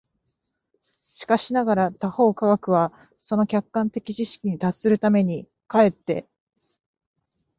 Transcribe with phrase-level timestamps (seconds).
[0.81, 6.25] しかしながら他方科学は、その客観的知識に達するために、却って